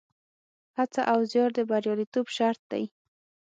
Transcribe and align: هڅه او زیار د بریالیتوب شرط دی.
هڅه 0.77 1.01
او 1.11 1.19
زیار 1.31 1.49
د 1.57 1.59
بریالیتوب 1.69 2.25
شرط 2.37 2.61
دی. 2.71 2.83